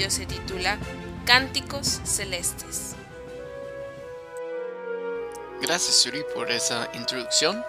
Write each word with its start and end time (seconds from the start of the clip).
Estudio 0.00 0.10
se 0.10 0.34
titula 0.34 0.78
Cánticos 1.26 2.00
Celestes. 2.04 2.94
Gracias 5.60 6.04
Yuri 6.04 6.24
por 6.34 6.50
esa 6.50 6.88
introducción 6.94 7.62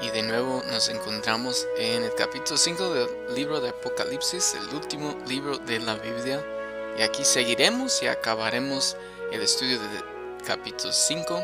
y 0.00 0.08
de 0.10 0.22
nuevo 0.22 0.62
nos 0.70 0.88
encontramos 0.88 1.66
en 1.76 2.04
el 2.04 2.14
capítulo 2.14 2.56
5 2.58 2.94
del 2.94 3.34
libro 3.34 3.60
de 3.60 3.70
Apocalipsis, 3.70 4.54
el 4.54 4.72
último 4.72 5.18
libro 5.26 5.58
de 5.58 5.80
la 5.80 5.96
Biblia. 5.96 6.40
Y 6.96 7.02
aquí 7.02 7.24
seguiremos 7.24 8.00
y 8.04 8.06
acabaremos 8.06 8.96
el 9.32 9.42
estudio 9.42 9.80
del 9.80 10.04
capítulo 10.46 10.92
5 10.92 11.42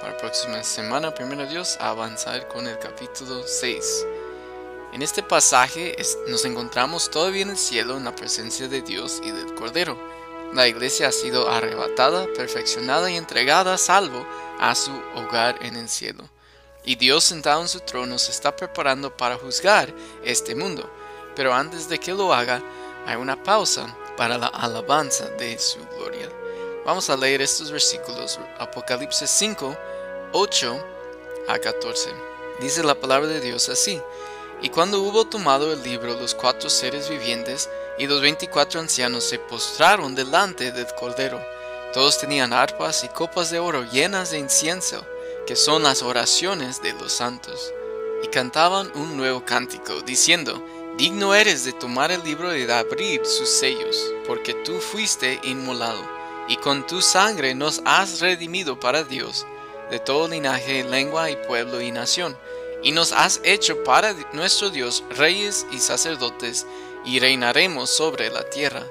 para 0.00 0.12
la 0.12 0.18
próxima 0.18 0.64
semana, 0.64 1.14
primero 1.14 1.46
Dios, 1.46 1.76
avanzar 1.78 2.48
con 2.48 2.66
el 2.66 2.80
capítulo 2.80 3.46
6. 3.46 4.06
En 4.92 5.02
este 5.02 5.22
pasaje 5.22 5.96
nos 6.28 6.44
encontramos 6.44 7.10
todavía 7.10 7.42
en 7.42 7.50
el 7.50 7.58
cielo 7.58 7.96
en 7.96 8.04
la 8.04 8.14
presencia 8.16 8.68
de 8.68 8.80
Dios 8.80 9.20
y 9.22 9.30
del 9.30 9.54
Cordero. 9.54 9.98
La 10.54 10.66
iglesia 10.66 11.08
ha 11.08 11.12
sido 11.12 11.50
arrebatada, 11.50 12.26
perfeccionada 12.34 13.10
y 13.10 13.16
entregada 13.16 13.74
a 13.74 13.78
salvo 13.78 14.26
a 14.58 14.74
su 14.74 14.92
hogar 15.14 15.58
en 15.62 15.76
el 15.76 15.90
cielo. 15.90 16.24
Y 16.84 16.96
Dios 16.96 17.24
sentado 17.24 17.60
en 17.60 17.68
su 17.68 17.80
trono 17.80 18.18
se 18.18 18.30
está 18.30 18.56
preparando 18.56 19.14
para 19.14 19.36
juzgar 19.36 19.92
este 20.24 20.54
mundo. 20.54 20.90
Pero 21.36 21.52
antes 21.52 21.86
de 21.88 21.98
que 22.00 22.14
lo 22.14 22.32
haga, 22.32 22.62
hay 23.06 23.16
una 23.16 23.40
pausa 23.42 23.94
para 24.16 24.38
la 24.38 24.46
alabanza 24.46 25.26
de 25.38 25.58
su 25.58 25.78
gloria. 25.96 26.30
Vamos 26.86 27.10
a 27.10 27.16
leer 27.16 27.42
estos 27.42 27.70
versículos, 27.70 28.40
Apocalipsis 28.58 29.28
5, 29.28 29.76
8 30.32 30.84
a 31.48 31.58
14. 31.58 32.10
Dice 32.60 32.82
la 32.82 32.94
palabra 32.94 33.28
de 33.28 33.40
Dios 33.42 33.68
así. 33.68 34.00
Y 34.60 34.70
cuando 34.70 35.02
hubo 35.02 35.24
tomado 35.24 35.72
el 35.72 35.82
libro, 35.82 36.14
los 36.18 36.34
cuatro 36.34 36.68
seres 36.68 37.08
vivientes 37.08 37.70
y 37.98 38.06
los 38.06 38.20
veinticuatro 38.20 38.80
ancianos 38.80 39.24
se 39.24 39.38
postraron 39.38 40.14
delante 40.14 40.72
del 40.72 40.86
Cordero. 40.98 41.40
Todos 41.94 42.18
tenían 42.18 42.52
arpas 42.52 43.04
y 43.04 43.08
copas 43.08 43.50
de 43.50 43.60
oro 43.60 43.84
llenas 43.90 44.30
de 44.30 44.38
incienso, 44.38 45.06
que 45.46 45.56
son 45.56 45.84
las 45.84 46.02
oraciones 46.02 46.82
de 46.82 46.92
los 46.92 47.12
santos. 47.12 47.72
Y 48.22 48.28
cantaban 48.28 48.90
un 48.96 49.16
nuevo 49.16 49.44
cántico, 49.44 50.02
diciendo, 50.02 50.62
Digno 50.98 51.36
eres 51.36 51.64
de 51.64 51.72
tomar 51.72 52.10
el 52.10 52.24
libro 52.24 52.54
y 52.56 52.66
de 52.66 52.72
abrir 52.74 53.24
sus 53.24 53.48
sellos, 53.48 54.12
porque 54.26 54.54
tú 54.64 54.80
fuiste 54.80 55.38
inmolado, 55.44 56.02
y 56.48 56.56
con 56.56 56.84
tu 56.84 57.00
sangre 57.00 57.54
nos 57.54 57.80
has 57.84 58.20
redimido 58.20 58.80
para 58.80 59.04
Dios, 59.04 59.46
de 59.92 60.00
todo 60.00 60.26
linaje, 60.26 60.82
lengua 60.82 61.30
y 61.30 61.36
pueblo 61.36 61.80
y 61.80 61.92
nación, 61.92 62.36
y 62.82 62.92
nos 62.92 63.12
has 63.12 63.40
hecho 63.42 63.82
para 63.84 64.14
nuestro 64.32 64.70
Dios 64.70 65.04
reyes 65.10 65.66
y 65.72 65.78
sacerdotes, 65.78 66.66
y 67.04 67.20
reinaremos 67.20 67.90
sobre 67.90 68.30
la 68.30 68.48
tierra. 68.48 68.84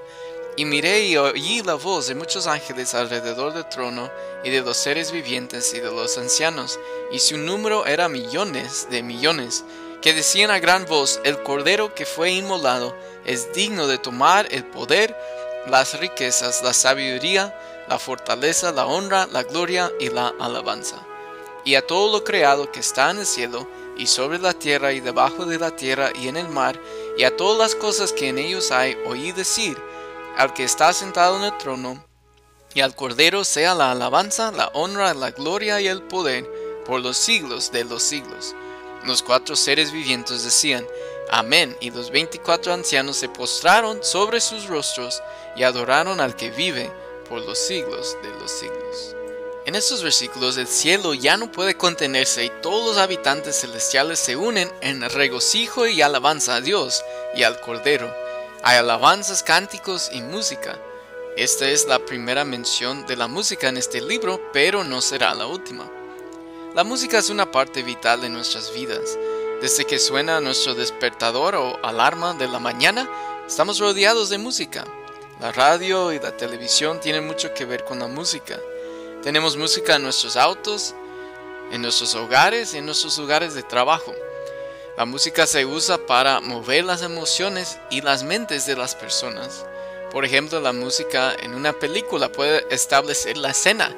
Y 0.56 0.66
miré 0.66 1.06
y 1.06 1.17
oí 1.17 1.62
la 1.63 1.75
voz 1.75 2.07
de 2.07 2.16
muchos 2.16 2.47
ángeles 2.47 2.95
alrededor 2.95 3.53
del 3.53 3.69
trono, 3.69 4.09
y 4.44 4.50
de 4.50 4.62
los 4.62 4.78
seres 4.78 5.12
vivientes 5.12 5.73
y 5.73 5.79
de 5.79 5.91
los 5.91 6.17
ancianos, 6.17 6.79
y 7.12 7.19
su 7.19 7.38
número 7.38 7.85
era 7.85 8.09
millones 8.09 8.88
de 8.89 9.03
millones, 9.03 9.63
que 10.01 10.13
decían 10.13 10.51
a 10.51 10.59
gran 10.59 10.85
voz, 10.85 11.19
el 11.23 11.41
Cordero 11.44 11.94
que 11.94 12.06
fue 12.06 12.31
inmolado 12.31 12.95
es 13.25 13.51
digno 13.53 13.88
de 13.88 13.97
tomar 13.97 14.47
el 14.51 14.66
poder, 14.66 15.16
las 15.67 16.00
riquezas, 16.00 16.63
la 16.63 16.73
sabiduría, 16.73 17.53
la 17.89 18.00
fortaleza, 18.00 18.72
la 18.72 18.85
honra, 18.85 19.28
la 19.31 19.44
gloria 19.44 19.91
y 20.00 20.09
la 20.09 20.33
alabanza. 20.39 21.06
Y 21.66 21.75
a 21.75 21.85
todo 21.85 22.12
lo 22.12 22.23
creado 22.23 22.72
que 22.72 22.79
está 22.79 23.12
en 23.12 23.19
el 23.19 23.25
cielo, 23.25 23.67
y 23.97 24.08
sobre 24.08 24.40
la 24.40 24.53
tierra, 24.53 24.94
y 24.94 25.00
debajo 25.00 25.46
de 25.46 25.59
la 25.59 25.75
tierra, 25.75 26.12
y 26.16 26.28
en 26.28 26.38
el 26.38 26.50
mar, 26.50 26.80
y 27.18 27.24
a 27.24 27.35
todas 27.35 27.58
las 27.58 27.75
cosas 27.75 28.13
que 28.13 28.30
en 28.30 28.38
ellos 28.38 28.72
hay, 28.72 28.97
oí 29.06 29.31
decir, 29.31 29.78
al 30.38 30.53
que 30.53 30.63
está 30.63 30.94
sentado 30.94 31.38
en 31.38 31.44
el 31.44 31.58
trono, 31.58 32.03
y 32.74 32.81
al 32.81 32.96
Cordero 32.96 33.44
sea 33.44 33.74
la 33.74 33.91
alabanza, 33.91 34.52
la 34.52 34.68
honra, 34.74 35.13
la 35.13 35.31
gloria 35.31 35.81
y 35.81 35.88
el 35.88 36.03
poder 36.03 36.47
por 36.86 37.02
los 37.02 37.18
siglos 37.18 37.72
de 37.72 37.84
los 37.84 38.03
siglos. 38.03 38.56
Los 39.06 39.24
cuatro 39.24 39.56
seres 39.56 39.91
vivientes 39.91 40.44
decían, 40.44 40.86
Amén, 41.30 41.75
y 41.81 41.91
los 41.91 42.12
veinticuatro 42.12 42.74
ancianos 42.74 43.18
se 43.18 43.30
postraron 43.30 44.03
sobre 44.03 44.40
sus 44.40 44.68
rostros 44.68 45.22
y 45.56 45.63
adoraron 45.63 46.22
al 46.22 46.36
que 46.36 46.52
vive 46.52 46.91
por 47.28 47.41
los 47.41 47.57
siglos 47.57 48.16
de 48.24 48.30
los 48.40 48.52
siglos. 48.52 49.16
En 49.67 49.75
estos 49.75 50.01
versículos 50.01 50.55
el 50.55 50.66
cielo 50.66 51.13
ya 51.13 51.35
no 51.35 51.51
puede 51.51 51.75
contenerse 51.75 52.45
y 52.45 52.51
todos 52.61 52.85
los 52.85 52.97
habitantes 52.97 53.59
celestiales 53.59 54.17
se 54.17 54.38
unen 54.38 54.72
en 54.79 55.01
regocijo 55.01 55.85
y 55.85 56.01
alabanza 56.01 56.55
a 56.55 56.61
Dios 56.61 57.03
y 57.35 57.44
al 57.44 57.59
Cordero 57.59 58.09
hay 58.63 58.77
alabanzas, 58.77 59.44
cánticos 59.44 60.09
y 60.13 60.22
música. 60.22 60.79
Esta 61.35 61.69
es 61.69 61.85
la 61.85 62.00
primera 62.00 62.45
mención 62.45 63.06
de 63.07 63.17
la 63.17 63.27
música 63.27 63.67
en 63.67 63.75
este 63.75 64.00
libro, 64.00 64.41
pero 64.53 64.85
no 64.85 65.01
será 65.01 65.35
la 65.35 65.47
última. 65.47 65.85
La 66.73 66.85
música 66.85 67.17
es 67.17 67.29
una 67.29 67.51
parte 67.51 67.83
vital 67.83 68.22
de 68.22 68.29
nuestras 68.29 68.73
vidas. 68.73 69.19
Desde 69.61 69.83
que 69.83 70.00
suena 70.00 70.39
nuestro 70.39 70.75
despertador 70.75 71.56
o 71.56 71.77
alarma 71.85 72.35
de 72.35 72.47
la 72.47 72.59
mañana, 72.59 73.09
estamos 73.45 73.79
rodeados 73.79 74.29
de 74.29 74.38
música. 74.38 74.85
La 75.41 75.51
radio 75.51 76.13
y 76.13 76.19
la 76.19 76.38
televisión 76.38 77.01
tienen 77.01 77.27
mucho 77.27 77.53
que 77.53 77.66
ver 77.66 77.83
con 77.83 78.00
la 78.00 78.07
música. 78.07 78.57
Tenemos 79.23 79.57
música 79.57 79.95
en 79.95 80.03
nuestros 80.03 80.38
autos, 80.38 80.94
en 81.72 81.81
nuestros 81.81 82.16
hogares 82.16 82.73
y 82.73 82.78
en 82.78 82.85
nuestros 82.85 83.17
lugares 83.17 83.53
de 83.53 83.63
trabajo. 83.63 84.13
La 84.97 85.05
música 85.05 85.45
se 85.45 85.66
usa 85.66 85.97
para 85.97 86.39
mover 86.39 86.85
las 86.85 87.01
emociones 87.01 87.79
y 87.89 88.01
las 88.01 88.23
mentes 88.23 88.66
de 88.66 88.75
las 88.75 88.95
personas. 88.95 89.66
Por 90.11 90.23
ejemplo, 90.23 90.59
la 90.59 90.72
música 90.72 91.35
en 91.39 91.53
una 91.53 91.73
película 91.73 92.31
puede 92.31 92.66
establecer 92.73 93.38
la 93.38 93.51
escena, 93.51 93.95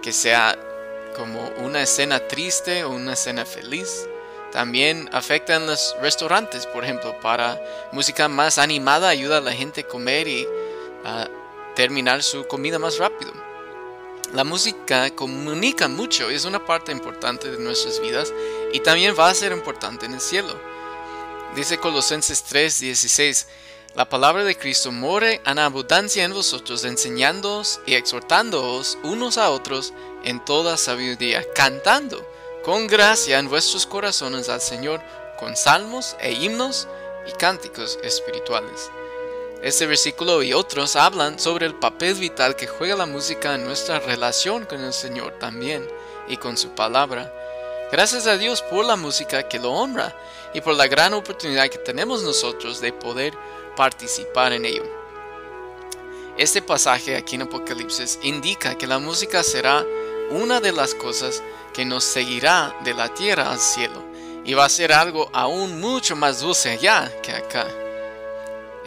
que 0.00 0.12
sea 0.12 0.58
como 1.16 1.48
una 1.58 1.82
escena 1.82 2.20
triste 2.20 2.84
o 2.84 2.90
una 2.90 3.14
escena 3.14 3.44
feliz. 3.44 4.08
También 4.52 5.10
afecta 5.12 5.56
en 5.56 5.66
los 5.66 5.96
restaurantes, 6.00 6.66
por 6.66 6.84
ejemplo, 6.84 7.18
para 7.20 7.60
música 7.92 8.28
más 8.28 8.58
animada 8.58 9.08
ayuda 9.08 9.38
a 9.38 9.42
la 9.42 9.52
gente 9.52 9.82
a 9.82 9.88
comer 9.88 10.28
y 10.28 10.46
a 11.04 11.28
terminar 11.74 12.22
su 12.22 12.46
comida 12.46 12.78
más 12.78 12.98
rápido. 12.98 13.47
La 14.34 14.44
música 14.44 15.08
comunica 15.14 15.88
mucho, 15.88 16.28
es 16.28 16.44
una 16.44 16.66
parte 16.66 16.92
importante 16.92 17.50
de 17.50 17.58
nuestras 17.58 17.98
vidas 17.98 18.30
y 18.74 18.80
también 18.80 19.14
va 19.18 19.30
a 19.30 19.34
ser 19.34 19.52
importante 19.52 20.04
en 20.04 20.12
el 20.12 20.20
cielo. 20.20 20.54
Dice 21.56 21.78
Colosenses 21.78 22.44
3:16, 22.44 23.46
la 23.94 24.06
palabra 24.06 24.44
de 24.44 24.54
Cristo 24.54 24.92
more 24.92 25.40
en 25.46 25.58
abundancia 25.58 26.24
en 26.24 26.34
vosotros, 26.34 26.84
enseñándoos 26.84 27.80
y 27.86 27.94
exhortándoos 27.94 28.98
unos 29.02 29.38
a 29.38 29.48
otros 29.48 29.94
en 30.24 30.44
toda 30.44 30.76
sabiduría, 30.76 31.42
cantando 31.54 32.22
con 32.64 32.86
gracia 32.86 33.38
en 33.38 33.48
vuestros 33.48 33.86
corazones 33.86 34.50
al 34.50 34.60
Señor 34.60 35.00
con 35.38 35.56
salmos 35.56 36.16
e 36.20 36.32
himnos 36.32 36.86
y 37.26 37.32
cánticos 37.38 37.98
espirituales 38.02 38.90
este 39.62 39.86
versículo 39.86 40.42
y 40.42 40.52
otros 40.52 40.94
hablan 40.94 41.38
sobre 41.38 41.66
el 41.66 41.74
papel 41.74 42.14
vital 42.14 42.54
que 42.54 42.68
juega 42.68 42.94
la 42.94 43.06
música 43.06 43.54
en 43.54 43.64
nuestra 43.64 43.98
relación 43.98 44.64
con 44.66 44.80
el 44.80 44.92
Señor 44.92 45.32
también 45.40 45.86
y 46.28 46.36
con 46.36 46.56
su 46.56 46.70
palabra. 46.70 47.32
Gracias 47.90 48.26
a 48.26 48.36
Dios 48.36 48.62
por 48.62 48.84
la 48.84 48.96
música 48.96 49.48
que 49.48 49.58
lo 49.58 49.72
honra 49.72 50.14
y 50.54 50.60
por 50.60 50.74
la 50.74 50.86
gran 50.86 51.12
oportunidad 51.14 51.68
que 51.68 51.78
tenemos 51.78 52.22
nosotros 52.22 52.80
de 52.80 52.92
poder 52.92 53.34
participar 53.76 54.52
en 54.52 54.64
ello. 54.64 54.84
Este 56.36 56.62
pasaje 56.62 57.16
aquí 57.16 57.34
en 57.34 57.42
Apocalipsis 57.42 58.20
indica 58.22 58.78
que 58.78 58.86
la 58.86 59.00
música 59.00 59.42
será 59.42 59.84
una 60.30 60.60
de 60.60 60.70
las 60.70 60.94
cosas 60.94 61.42
que 61.72 61.84
nos 61.84 62.04
seguirá 62.04 62.76
de 62.84 62.94
la 62.94 63.12
tierra 63.12 63.50
al 63.50 63.58
cielo 63.58 64.04
y 64.44 64.54
va 64.54 64.66
a 64.66 64.68
ser 64.68 64.92
algo 64.92 65.28
aún 65.32 65.80
mucho 65.80 66.14
más 66.14 66.40
dulce 66.40 66.70
allá 66.70 67.10
que 67.22 67.32
acá. 67.32 67.66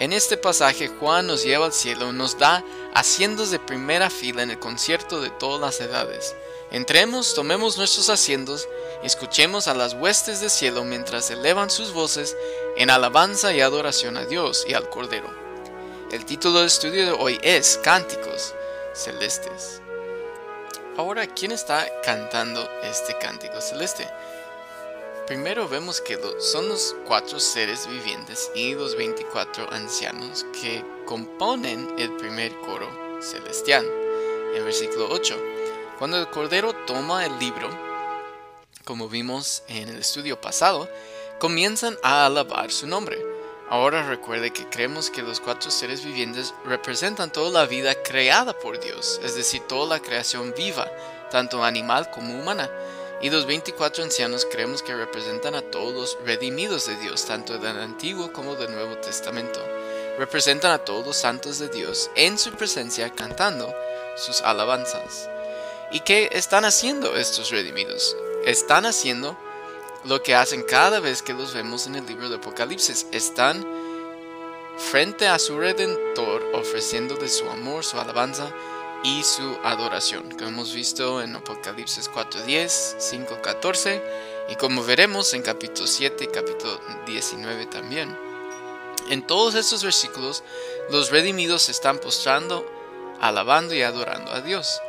En 0.01 0.13
este 0.13 0.35
pasaje 0.35 0.87
Juan 0.87 1.27
nos 1.27 1.43
lleva 1.43 1.67
al 1.67 1.73
cielo 1.73 2.09
y 2.09 2.13
nos 2.13 2.39
da 2.39 2.63
asientos 2.95 3.51
de 3.51 3.59
primera 3.59 4.09
fila 4.09 4.41
en 4.41 4.49
el 4.49 4.57
concierto 4.57 5.21
de 5.21 5.29
todas 5.29 5.61
las 5.61 5.79
edades. 5.79 6.35
Entremos, 6.71 7.35
tomemos 7.35 7.77
nuestros 7.77 8.09
asientos 8.09 8.67
escuchemos 9.03 9.67
a 9.67 9.75
las 9.75 9.93
huestes 9.93 10.41
del 10.41 10.49
cielo 10.49 10.83
mientras 10.83 11.29
elevan 11.29 11.69
sus 11.69 11.93
voces 11.93 12.35
en 12.77 12.89
alabanza 12.89 13.53
y 13.53 13.61
adoración 13.61 14.17
a 14.17 14.25
Dios 14.25 14.65
y 14.67 14.73
al 14.73 14.89
Cordero. 14.89 15.29
El 16.11 16.25
título 16.25 16.57
del 16.57 16.67
estudio 16.67 17.05
de 17.05 17.11
hoy 17.11 17.37
es 17.43 17.79
Cánticos 17.83 18.55
Celestes. 18.95 19.83
Ahora, 20.97 21.27
¿quién 21.27 21.51
está 21.51 21.85
cantando 22.03 22.67
este 22.81 23.15
cántico 23.19 23.61
celeste? 23.61 24.09
Primero 25.31 25.69
vemos 25.69 26.01
que 26.01 26.19
son 26.39 26.67
los 26.67 26.93
cuatro 27.07 27.39
seres 27.39 27.87
vivientes 27.87 28.51
y 28.53 28.75
los 28.75 28.97
24 28.97 29.71
ancianos 29.71 30.45
que 30.61 30.83
componen 31.05 31.87
el 31.97 32.11
primer 32.17 32.53
coro 32.59 32.89
celestial. 33.21 33.85
En 34.53 34.65
versículo 34.65 35.07
8, 35.09 35.37
Cuando 35.97 36.17
el 36.17 36.29
Cordero 36.29 36.73
toma 36.85 37.25
el 37.25 37.39
libro, 37.39 37.69
como 38.83 39.07
vimos 39.07 39.63
en 39.69 39.87
el 39.87 39.99
estudio 39.99 40.41
pasado, 40.41 40.89
comienzan 41.39 41.97
a 42.03 42.25
alabar 42.25 42.69
su 42.69 42.85
nombre. 42.85 43.17
Ahora 43.69 44.05
recuerde 44.05 44.51
que 44.51 44.67
creemos 44.67 45.09
que 45.09 45.21
los 45.21 45.39
cuatro 45.39 45.71
seres 45.71 46.03
vivientes 46.03 46.53
representan 46.65 47.31
toda 47.31 47.51
la 47.51 47.67
vida 47.67 47.95
creada 48.03 48.51
por 48.51 48.81
Dios, 48.81 49.21
es 49.23 49.35
decir, 49.35 49.61
toda 49.61 49.95
la 49.95 50.03
creación 50.03 50.53
viva, 50.57 50.91
tanto 51.31 51.63
animal 51.63 52.11
como 52.11 52.37
humana. 52.37 52.69
Y 53.21 53.29
los 53.29 53.45
24 53.45 54.03
ancianos 54.03 54.47
creemos 54.51 54.81
que 54.81 54.95
representan 54.95 55.53
a 55.53 55.61
todos 55.61 55.93
los 55.93 56.17
redimidos 56.25 56.87
de 56.87 56.95
Dios, 56.97 57.25
tanto 57.25 57.57
del 57.59 57.79
Antiguo 57.79 58.33
como 58.33 58.55
del 58.55 58.71
Nuevo 58.71 58.97
Testamento. 58.97 59.63
Representan 60.17 60.71
a 60.71 60.79
todos 60.79 61.05
los 61.05 61.17
santos 61.17 61.59
de 61.59 61.69
Dios 61.69 62.09
en 62.15 62.39
su 62.39 62.51
presencia 62.53 63.11
cantando 63.11 63.71
sus 64.17 64.41
alabanzas. 64.41 65.29
¿Y 65.91 65.99
qué 65.99 66.29
están 66.31 66.65
haciendo 66.65 67.15
estos 67.15 67.51
redimidos? 67.51 68.17
Están 68.43 68.87
haciendo 68.87 69.37
lo 70.05 70.23
que 70.23 70.33
hacen 70.33 70.63
cada 70.63 70.99
vez 70.99 71.21
que 71.21 71.33
los 71.33 71.53
vemos 71.53 71.85
en 71.85 71.95
el 71.95 72.07
libro 72.07 72.27
de 72.27 72.37
Apocalipsis. 72.37 73.05
Están 73.11 73.63
frente 74.77 75.27
a 75.27 75.37
su 75.37 75.59
redentor 75.59 76.43
ofreciéndole 76.53 77.29
su 77.29 77.47
amor, 77.49 77.83
su 77.83 77.99
alabanza 77.99 78.51
y 79.03 79.23
su 79.23 79.57
adoración, 79.63 80.29
como 80.31 80.49
hemos 80.49 80.73
visto 80.73 81.21
en 81.21 81.35
Apocalipsis 81.35 82.09
4.10, 82.09 83.27
5.14 83.27 84.01
y 84.49 84.55
como 84.55 84.83
veremos 84.83 85.33
en 85.33 85.41
capítulo 85.41 85.87
7 85.87 86.23
y 86.23 86.27
capítulo 86.27 86.79
19 87.05 87.65
también. 87.67 88.15
En 89.09 89.25
todos 89.25 89.55
estos 89.55 89.83
versículos, 89.83 90.43
los 90.91 91.09
redimidos 91.09 91.69
están 91.69 91.97
postrando, 91.97 92.65
alabando 93.19 93.73
y 93.73 93.81
adorando 93.81 94.31
a 94.31 94.41
Dios. 94.41 94.81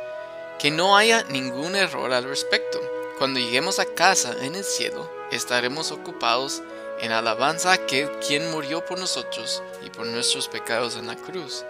Que 0.59 0.69
no 0.69 0.95
haya 0.95 1.23
ningún 1.23 1.75
error 1.75 2.13
al 2.13 2.25
respecto. 2.25 2.79
Cuando 3.17 3.39
lleguemos 3.39 3.79
a 3.79 3.85
casa 3.85 4.35
en 4.41 4.55
el 4.55 4.63
cielo, 4.63 5.09
estaremos 5.31 5.91
ocupados 5.91 6.61
en 6.99 7.11
alabanza 7.11 7.73
a 7.73 7.85
quien 7.85 8.51
murió 8.51 8.85
por 8.85 8.99
nosotros 8.99 9.63
y 9.83 9.89
por 9.89 10.05
nuestros 10.05 10.47
pecados 10.47 10.95
en 10.95 11.07
la 11.07 11.15
cruz. 11.15 11.65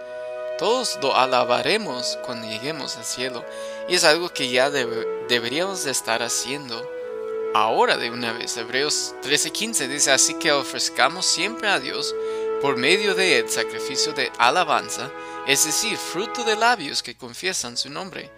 Todos 0.58 0.98
lo 1.02 1.16
alabaremos 1.16 2.16
cuando 2.24 2.48
lleguemos 2.48 2.96
al 2.96 3.04
cielo 3.04 3.44
y 3.88 3.96
es 3.96 4.04
algo 4.04 4.28
que 4.28 4.48
ya 4.50 4.70
deberíamos 4.70 5.84
de 5.84 5.90
estar 5.90 6.22
haciendo 6.22 6.88
ahora 7.54 7.96
de 7.96 8.10
una 8.10 8.32
vez. 8.32 8.56
Hebreos 8.56 9.14
13:15 9.22 9.88
dice 9.88 10.12
así 10.12 10.34
que 10.34 10.52
ofrezcamos 10.52 11.26
siempre 11.26 11.68
a 11.68 11.80
Dios 11.80 12.14
por 12.62 12.76
medio 12.76 13.14
de 13.14 13.38
él 13.38 13.50
sacrificio 13.50 14.12
de 14.12 14.30
alabanza, 14.38 15.10
es 15.46 15.64
decir, 15.64 15.98
fruto 15.98 16.44
de 16.44 16.56
labios 16.56 17.02
que 17.02 17.16
confiesan 17.16 17.76
su 17.76 17.90
nombre. 17.90 18.30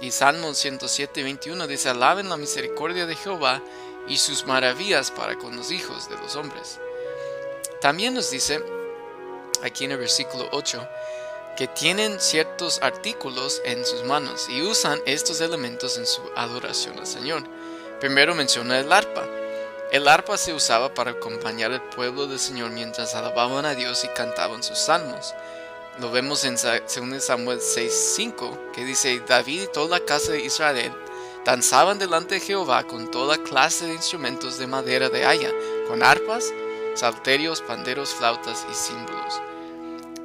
Y 0.00 0.10
Salmo 0.10 0.54
107, 0.54 1.22
21 1.22 1.66
dice, 1.66 1.90
alaben 1.90 2.30
la 2.30 2.38
misericordia 2.38 3.04
de 3.04 3.16
Jehová 3.16 3.62
y 4.08 4.16
sus 4.16 4.46
maravillas 4.46 5.10
para 5.10 5.36
con 5.36 5.56
los 5.56 5.70
hijos 5.70 6.08
de 6.08 6.16
los 6.16 6.36
hombres. 6.36 6.80
También 7.80 8.14
nos 8.14 8.30
dice, 8.30 8.62
aquí 9.62 9.84
en 9.84 9.92
el 9.92 9.98
versículo 9.98 10.48
8, 10.52 10.88
que 11.60 11.68
tienen 11.68 12.18
ciertos 12.20 12.80
artículos 12.80 13.60
en 13.66 13.84
sus 13.84 14.02
manos 14.04 14.48
y 14.48 14.62
usan 14.62 14.98
estos 15.04 15.42
elementos 15.42 15.98
en 15.98 16.06
su 16.06 16.22
adoración 16.34 16.98
al 16.98 17.06
Señor. 17.06 17.42
Primero 18.00 18.34
menciona 18.34 18.78
el 18.78 18.90
arpa. 18.90 19.26
El 19.92 20.08
arpa 20.08 20.38
se 20.38 20.54
usaba 20.54 20.94
para 20.94 21.10
acompañar 21.10 21.70
al 21.70 21.82
pueblo 21.90 22.26
del 22.26 22.38
Señor 22.38 22.70
mientras 22.70 23.14
alababan 23.14 23.66
a 23.66 23.74
Dios 23.74 24.04
y 24.04 24.08
cantaban 24.08 24.62
sus 24.62 24.78
salmos. 24.78 25.34
Lo 26.00 26.10
vemos 26.10 26.46
en 26.46 26.56
2 26.56 27.22
Samuel 27.22 27.60
6:5, 27.60 28.72
que 28.72 28.86
dice, 28.86 29.22
David 29.28 29.64
y 29.64 29.66
toda 29.66 29.98
la 29.98 30.06
casa 30.06 30.32
de 30.32 30.40
Israel 30.40 30.94
danzaban 31.44 31.98
delante 31.98 32.36
de 32.36 32.40
Jehová 32.40 32.84
con 32.84 33.10
toda 33.10 33.36
clase 33.36 33.84
de 33.84 33.92
instrumentos 33.92 34.56
de 34.56 34.66
madera 34.66 35.10
de 35.10 35.26
haya, 35.26 35.50
con 35.88 36.02
arpas, 36.02 36.54
salterios, 36.94 37.60
panderos, 37.60 38.14
flautas 38.14 38.64
y 38.70 38.74
símbolos. 38.74 39.49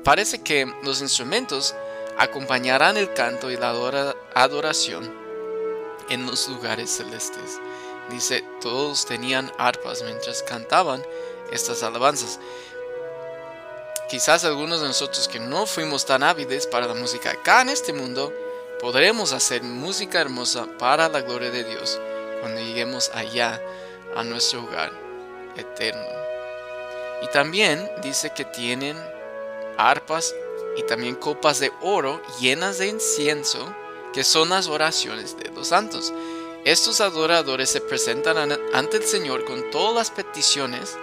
Parece 0.05 0.43
que 0.43 0.71
los 0.83 1.01
instrumentos 1.01 1.73
acompañarán 2.19 2.95
el 2.95 3.11
canto 3.15 3.49
y 3.49 3.57
la 3.57 3.71
adoración 4.35 5.11
en 6.09 6.27
los 6.27 6.47
lugares 6.47 6.91
celestes. 6.91 7.59
Dice, 8.11 8.45
todos 8.61 9.07
tenían 9.07 9.51
arpas 9.57 10.03
mientras 10.03 10.43
cantaban 10.43 11.03
estas 11.51 11.81
alabanzas. 11.81 12.39
Quizás 14.07 14.45
algunos 14.45 14.81
de 14.81 14.89
nosotros 14.89 15.27
que 15.27 15.39
no 15.39 15.65
fuimos 15.65 16.05
tan 16.05 16.21
hábiles 16.21 16.67
para 16.67 16.85
la 16.85 16.93
música 16.93 17.31
acá 17.31 17.63
en 17.63 17.69
este 17.69 17.91
mundo, 17.91 18.31
podremos 18.79 19.33
hacer 19.33 19.63
música 19.63 20.21
hermosa 20.21 20.67
para 20.77 21.09
la 21.09 21.21
gloria 21.21 21.49
de 21.49 21.63
Dios 21.63 21.99
cuando 22.41 22.61
lleguemos 22.61 23.09
allá 23.15 23.59
a 24.15 24.23
nuestro 24.23 24.65
hogar 24.65 24.91
eterno. 25.57 26.05
Y 27.23 27.27
también 27.29 27.89
dice 28.03 28.31
que 28.35 28.45
tienen 28.45 28.95
arpas 29.77 30.35
y 30.77 30.83
también 30.83 31.15
copas 31.15 31.59
de 31.59 31.71
oro 31.81 32.21
llenas 32.39 32.77
de 32.77 32.87
incienso, 32.87 33.73
que 34.13 34.23
son 34.23 34.49
las 34.49 34.67
oraciones 34.67 35.37
de 35.37 35.49
los 35.51 35.69
santos. 35.69 36.13
Estos 36.65 37.01
adoradores 37.01 37.69
se 37.69 37.81
presentan 37.81 38.51
ante 38.73 38.97
el 38.97 39.03
Señor 39.03 39.45
con 39.45 39.69
todas 39.71 39.95
las 39.95 40.11
peticiones 40.11 40.97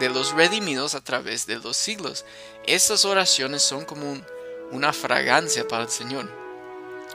de 0.00 0.08
los 0.08 0.32
redimidos 0.32 0.94
a 0.94 1.02
través 1.02 1.46
de 1.46 1.58
los 1.58 1.76
siglos. 1.76 2.24
Estas 2.66 3.04
oraciones 3.04 3.62
son 3.62 3.84
como 3.84 4.20
una 4.72 4.92
fragancia 4.92 5.68
para 5.68 5.84
el 5.84 5.90
Señor, 5.90 6.28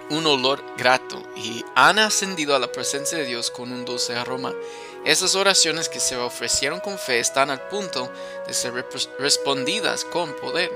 un 0.09 0.25
olor 0.25 0.63
grato 0.77 1.21
y 1.35 1.65
han 1.75 2.00
ascendido 2.00 2.56
a 2.56 2.59
la 2.59 2.71
presencia 2.71 3.18
de 3.18 3.25
Dios 3.25 3.51
con 3.51 3.71
un 3.71 3.83
dulce 3.83 4.15
aroma. 4.15 4.54
Estas 5.06 5.35
oraciones 5.35 5.89
que 5.89 5.99
se 5.99 6.18
ofrecieron 6.18 6.80
con 6.80 6.97
fe 6.97 7.19
están 7.19 7.49
al 7.49 7.68
punto 7.69 8.11
de 8.45 8.54
ser 8.54 8.73
respondidas 9.19 10.04
con 10.06 10.33
poder. 10.33 10.71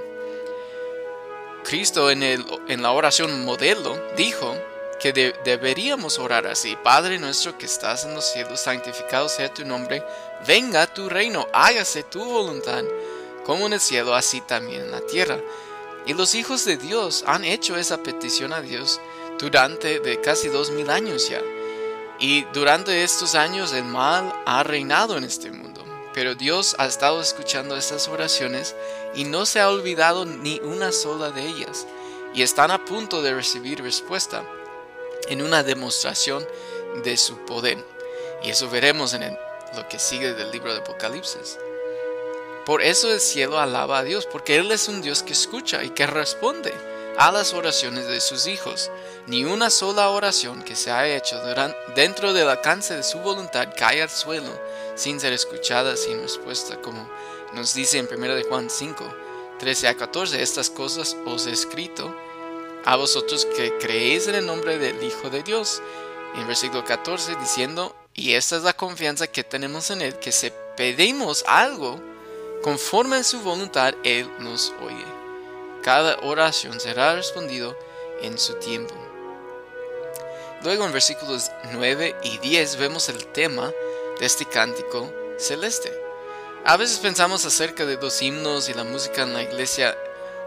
Cristo 1.64 2.10
en, 2.10 2.24
el, 2.24 2.46
en 2.68 2.82
la 2.82 2.92
oración 2.92 3.44
modelo 3.46 4.00
dijo, 4.16 4.56
que 5.02 5.34
deberíamos 5.44 6.20
orar 6.20 6.46
así. 6.46 6.78
Padre 6.84 7.18
nuestro 7.18 7.58
que 7.58 7.66
estás 7.66 8.06
en 8.06 8.14
los 8.14 8.24
cielos, 8.26 8.62
santificado 8.62 9.28
sea 9.28 9.52
tu 9.52 9.66
nombre, 9.66 10.04
venga 10.46 10.86
tu 10.86 11.10
reino, 11.10 11.48
hágase 11.52 12.04
tu 12.04 12.24
voluntad, 12.24 12.84
como 13.44 13.66
en 13.66 13.74
el 13.74 13.80
cielo, 13.80 14.14
así 14.14 14.42
también 14.42 14.82
en 14.82 14.92
la 14.92 15.02
tierra. 15.02 15.40
Y 16.06 16.14
los 16.14 16.36
hijos 16.36 16.66
de 16.66 16.78
Dios 16.78 17.24
han 17.26 17.44
hecho 17.44 17.78
esa 17.78 17.98
petición 17.98 18.54
a 18.54 18.62
Dios 18.62 19.02
durante 19.40 20.00
de 20.00 20.22
casi 20.22 20.50
dos 20.50 20.70
mil 20.70 20.90
años 20.92 21.28
ya. 21.30 21.42
Y 22.22 22.44
durante 22.54 23.04
estos 23.04 23.34
años 23.34 23.74
el 23.74 23.84
mal 23.84 24.32
ha 24.46 24.62
reinado 24.62 25.18
en 25.18 25.24
este 25.24 25.50
mundo. 25.52 25.84
Pero 26.14 26.36
Dios 26.36 26.76
ha 26.78 26.86
estado 26.86 27.20
escuchando 27.20 27.76
estas 27.76 28.08
oraciones 28.08 28.76
y 29.16 29.24
no 29.24 29.48
se 29.48 29.60
ha 29.60 29.70
olvidado 29.70 30.26
ni 30.26 30.60
una 30.60 30.92
sola 30.92 31.32
de 31.32 31.48
ellas. 31.48 31.88
Y 32.36 32.44
están 32.44 32.70
a 32.70 32.86
punto 32.86 33.24
de 33.24 33.34
recibir 33.34 33.82
respuesta 33.82 34.44
en 35.30 35.42
una 35.42 35.64
demostración 35.64 36.46
de 37.04 37.18
su 37.18 37.38
poder. 37.46 37.84
Y 38.44 38.52
eso 38.52 38.70
veremos 38.70 39.14
en 39.16 39.36
lo 39.76 39.88
que 39.90 39.98
sigue 39.98 40.34
del 40.34 40.52
libro 40.52 40.74
de 40.74 40.80
Apocalipsis. 40.82 41.58
Por 42.68 42.84
eso 42.84 43.12
el 43.12 43.20
cielo 43.20 43.60
alaba 43.60 44.00
a 44.00 44.04
Dios, 44.04 44.28
porque 44.28 44.58
Él 44.58 44.72
es 44.72 44.88
un 44.88 45.02
Dios 45.02 45.24
que 45.24 45.34
escucha 45.34 45.84
y 45.84 45.90
que 45.90 46.06
responde 46.06 46.72
a 47.18 47.32
las 47.32 47.54
oraciones 47.54 48.08
de 48.08 48.22
sus 48.22 48.46
hijos. 48.46 48.92
Ni 49.28 49.46
una 49.46 49.70
sola 49.70 50.10
oración 50.10 50.64
que 50.64 50.76
se 50.76 50.92
haya 50.92 51.16
hecho 51.16 51.40
dentro 51.96 52.34
del 52.34 52.50
alcance 52.50 52.96
de 52.96 53.04
su 53.04 53.20
voluntad 53.20 53.70
cae 53.78 54.02
al 54.02 54.10
suelo 54.10 54.52
sin 54.96 55.20
ser 55.20 55.32
escuchada, 55.34 55.96
sin 55.96 56.22
respuesta, 56.22 56.82
como 56.82 57.08
nos 57.54 57.74
dice 57.76 58.00
en 58.00 58.10
1 58.12 58.36
de 58.36 58.44
Juan 58.44 58.70
5, 58.70 59.04
13 59.60 59.88
a 59.90 59.96
14. 59.96 60.42
Estas 60.42 60.70
cosas 60.70 61.16
os 61.26 61.46
he 61.46 61.52
escrito 61.52 62.16
a 62.84 62.96
vosotros 62.96 63.46
que 63.46 63.78
creéis 63.78 64.28
en 64.28 64.36
el 64.36 64.46
nombre 64.46 64.80
del 64.80 65.02
Hijo 65.04 65.30
de 65.30 65.44
Dios. 65.44 65.82
En 66.36 66.48
versículo 66.48 66.84
14 66.84 67.36
diciendo, 67.36 67.96
y 68.14 68.34
esta 68.34 68.58
es 68.58 68.64
la 68.64 68.74
confianza 68.74 69.28
que 69.28 69.44
tenemos 69.44 69.92
en 69.92 70.02
Él, 70.02 70.18
que 70.18 70.32
si 70.32 70.52
pedimos 70.76 71.44
algo 71.48 72.00
conforme 72.64 73.18
a 73.18 73.24
su 73.24 73.42
voluntad, 73.42 73.94
Él 74.04 74.30
nos 74.40 74.74
oye. 74.82 75.06
Cada 75.84 76.18
oración 76.22 76.80
será 76.80 77.16
respondido 77.16 77.78
en 78.22 78.38
su 78.38 78.54
tiempo. 78.56 79.01
Luego 80.64 80.86
en 80.86 80.94
versículos 80.94 81.52
9 81.72 82.16
y 82.24 82.38
10 82.38 82.78
vemos 82.78 83.10
el 83.10 83.26
tema 83.28 83.72
de 84.20 84.26
este 84.26 84.46
cántico 84.46 85.12
celeste. 85.38 85.92
A 86.66 86.78
veces 86.78 87.00
pensamos 87.00 87.44
acerca 87.46 87.86
de 87.86 87.96
los 87.96 88.22
himnos 88.22 88.70
y 88.70 88.76
la 88.76 88.84
música 88.84 89.24
en 89.24 89.34
la 89.34 89.42
iglesia 89.42 89.98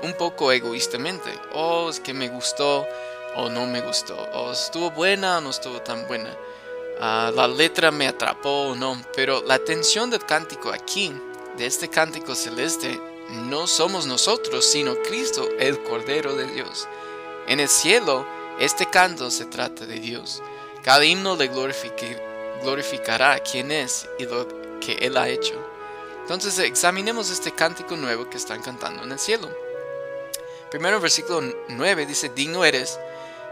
un 0.02 0.14
poco 0.14 0.52
egoístamente. 0.52 1.30
Oh, 1.52 1.88
es 1.90 1.98
que 1.98 2.14
me 2.14 2.28
gustó 2.28 2.86
o 3.34 3.50
no 3.50 3.66
me 3.66 3.80
gustó. 3.80 4.16
O 4.34 4.52
estuvo 4.52 4.92
buena 4.92 5.38
o 5.38 5.40
no 5.40 5.50
estuvo 5.50 5.80
tan 5.80 6.06
buena. 6.06 6.30
Ah, 7.00 7.32
la 7.34 7.48
letra 7.48 7.90
me 7.90 8.06
atrapó 8.06 8.68
o 8.68 8.76
no. 8.76 8.96
Pero 9.16 9.42
la 9.42 9.54
atención 9.54 10.10
del 10.10 10.24
cántico 10.24 10.70
aquí, 10.70 11.12
de 11.56 11.66
este 11.66 11.88
cántico 11.88 12.36
celeste, 12.36 13.00
no 13.30 13.66
somos 13.66 14.06
nosotros, 14.06 14.64
sino 14.64 14.94
Cristo, 15.02 15.48
el 15.58 15.82
Cordero 15.82 16.36
de 16.36 16.46
Dios. 16.46 16.86
En 17.48 17.58
el 17.58 17.68
cielo, 17.68 18.24
Este 18.58 18.86
canto 18.86 19.30
se 19.30 19.46
trata 19.46 19.84
de 19.84 19.98
Dios. 19.98 20.42
Cada 20.82 21.04
himno 21.04 21.36
le 21.36 21.48
glorificará 22.62 23.38
quién 23.40 23.72
es 23.72 24.08
y 24.18 24.26
lo 24.26 24.46
que 24.80 24.92
Él 25.00 25.16
ha 25.16 25.28
hecho. 25.28 25.54
Entonces 26.20 26.58
examinemos 26.58 27.30
este 27.30 27.52
cántico 27.52 27.96
nuevo 27.96 28.30
que 28.30 28.36
están 28.36 28.62
cantando 28.62 29.02
en 29.02 29.12
el 29.12 29.18
cielo. 29.18 29.48
Primero 30.70 31.00
versículo 31.00 31.42
9 31.68 32.06
dice, 32.06 32.30
digno 32.34 32.64
eres 32.64 32.98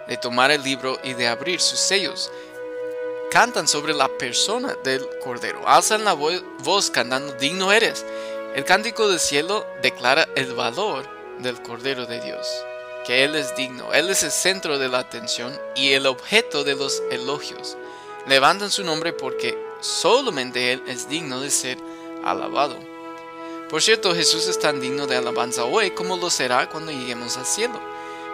de 0.09 0.17
tomar 0.17 0.51
el 0.51 0.63
libro 0.63 0.99
y 1.05 1.15
de 1.15 1.29
abrir 1.29 1.61
sus 1.61 1.79
sellos. 1.79 2.31
Cantan 3.31 3.67
sobre 3.67 3.95
la 3.95 4.09
persona 4.09 4.77
del 4.85 5.07
Cordero. 5.21 5.67
Alzan 5.67 6.05
la 6.05 6.13
voz 6.15 6.91
cantando, 6.91 7.33
digno 7.35 7.73
eres. 7.73 8.05
El 8.55 8.65
cántico 8.65 9.09
del 9.09 9.19
cielo 9.19 9.67
declara 9.81 10.29
el 10.37 10.53
valor 10.55 11.09
del 11.39 11.61
Cordero 11.63 12.05
de 12.07 12.21
Dios, 12.21 12.47
que 13.07 13.25
Él 13.25 13.35
es 13.35 13.55
digno, 13.57 13.93
Él 13.93 14.09
es 14.11 14.23
el 14.23 14.31
centro 14.31 14.79
de 14.79 14.89
la 14.89 15.01
atención 15.01 15.59
y 15.75 15.93
el 15.93 16.07
objeto 16.07 16.65
de 16.65 16.75
los 16.75 17.03
elogios. 17.11 17.77
Levantan 18.27 18.71
su 18.71 18.85
nombre 18.85 19.13
porque 19.13 19.59
solamente 19.81 20.73
Él 20.73 20.83
es 20.87 21.09
digno 21.09 21.41
de 21.41 21.51
ser 21.51 21.79
alabado. 22.25 22.77
Por 23.69 23.83
cierto, 23.83 24.15
Jesús 24.15 24.47
es 24.47 24.59
tan 24.59 24.81
digno 24.81 25.07
de 25.07 25.17
alabanza 25.17 25.65
hoy 25.65 25.91
como 25.93 26.17
lo 26.17 26.31
será 26.31 26.69
cuando 26.69 26.93
lleguemos 26.93 27.37
al 27.37 27.47
cielo. 27.47 27.81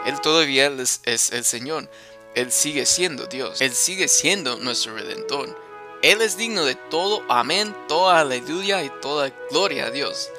Él 0.05 0.21
todavía 0.21 0.67
es, 0.67 1.01
es 1.05 1.33
el 1.33 1.45
Señor. 1.45 1.89
Él 2.35 2.53
sigue 2.53 2.87
siendo 2.87 3.27
Dios. 3.27 3.61
Él 3.61 3.73
sigue 3.73 4.09
siendo 4.09 4.57
nuestro 4.57 4.95
Redentor. 4.95 5.57
Él 6.03 6.21
es 6.21 6.37
digno 6.37 6.65
de 6.65 6.75
todo 6.75 7.23
amén, 7.29 7.75
toda 7.89 8.21
aleluya 8.21 8.83
y 8.83 8.91
toda 9.01 9.33
gloria 9.51 9.87
a 9.87 9.91
Dios. 9.91 10.31